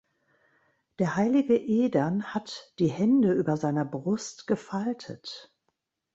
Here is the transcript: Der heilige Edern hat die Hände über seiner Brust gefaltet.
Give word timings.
Der 0.97 1.15
heilige 1.15 1.55
Edern 1.55 2.33
hat 2.33 2.73
die 2.79 2.87
Hände 2.87 3.31
über 3.33 3.55
seiner 3.55 3.85
Brust 3.85 4.47
gefaltet. 4.47 5.53